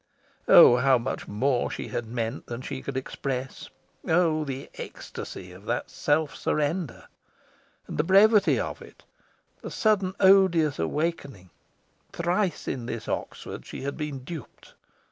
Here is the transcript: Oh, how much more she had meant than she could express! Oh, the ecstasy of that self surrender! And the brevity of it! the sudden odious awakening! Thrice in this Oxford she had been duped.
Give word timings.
Oh, 0.47 0.77
how 0.77 0.97
much 0.97 1.27
more 1.27 1.69
she 1.69 1.89
had 1.89 2.07
meant 2.07 2.47
than 2.47 2.63
she 2.63 2.81
could 2.81 2.97
express! 2.97 3.69
Oh, 4.07 4.43
the 4.43 4.71
ecstasy 4.79 5.51
of 5.51 5.65
that 5.67 5.91
self 5.91 6.35
surrender! 6.35 7.03
And 7.85 7.99
the 7.99 8.03
brevity 8.03 8.59
of 8.59 8.81
it! 8.81 9.03
the 9.61 9.69
sudden 9.69 10.15
odious 10.19 10.79
awakening! 10.79 11.51
Thrice 12.13 12.67
in 12.67 12.87
this 12.87 13.07
Oxford 13.07 13.63
she 13.63 13.83
had 13.83 13.95
been 13.95 14.23
duped. 14.23 14.73